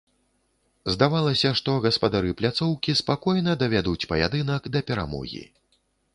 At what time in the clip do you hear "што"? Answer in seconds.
1.59-1.75